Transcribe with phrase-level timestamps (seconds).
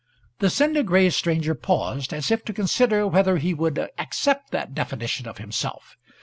[0.39, 5.27] The cinder gray stranger paused, as if to consider whether he would accept that definition
[5.27, 5.95] of himself.